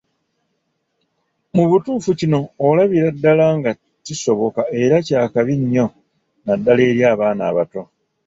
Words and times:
Mu 1.55 1.63
butuufu 1.69 2.09
kino 2.19 2.39
olabira 2.67 3.09
ddala 3.15 3.45
nga 3.57 3.71
kisoboka 4.05 4.61
era 4.81 4.97
kya 5.07 5.21
kabi 5.33 5.55
nnyo 5.61 5.85
naddala 6.45 6.81
eri 6.89 7.01
abaana 7.13 7.43
abato. 7.51 7.81